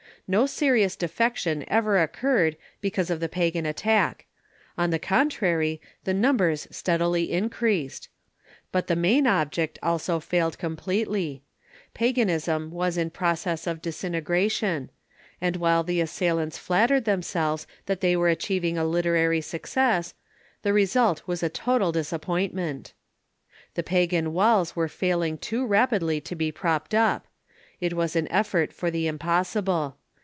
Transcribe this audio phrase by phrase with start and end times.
[0.27, 4.27] No serious defection ever oc curred because of the pagan attack.
[4.77, 8.07] On the contrary, the numbers steadily increased.
[8.71, 11.43] But the main object also failed completely.
[11.93, 14.89] Paganism was in process of disintegration;
[15.41, 20.13] and while the assailants flattered themselves that they were achiev ing a literary success,
[20.61, 22.93] the result was a total disappointment.
[23.73, 27.27] THE CHUISTIAIS' DEFENDERS 33 The pagan walls were falling too rapidly to be propped up.
[27.81, 29.97] It was an eifort for the impossible.